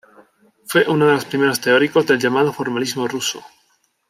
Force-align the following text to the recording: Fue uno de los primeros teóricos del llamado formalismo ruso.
Fue 0.65 0.83
uno 0.89 1.05
de 1.05 1.13
los 1.13 1.25
primeros 1.25 1.61
teóricos 1.61 2.07
del 2.07 2.17
llamado 2.17 2.51
formalismo 2.51 3.07
ruso. 3.07 3.45